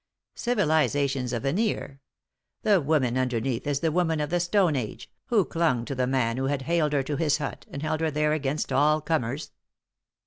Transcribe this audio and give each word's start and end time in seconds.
Civilisa 0.35 1.07
tion's 1.07 1.31
a 1.31 1.39
veneer; 1.39 1.99
the 2.63 2.81
woman 2.81 3.19
underneath 3.19 3.67
is 3.67 3.81
the 3.81 3.91
woman 3.91 4.19
of 4.19 4.31
the 4.31 4.39
Stone 4.39 4.75
Age, 4.75 5.11
who 5.27 5.45
clung 5.45 5.85
to 5.85 5.93
the 5.93 6.07
man 6.07 6.37
who 6.37 6.45
had 6.45 6.63
haled 6.63 6.93
her 6.93 7.03
to 7.03 7.17
his 7.17 7.37
hut, 7.37 7.67
and 7.69 7.83
held 7.83 7.99
her 8.01 8.09
there 8.09 8.33
against 8.33 8.71
all 8.73 8.99
comers. 8.99 9.51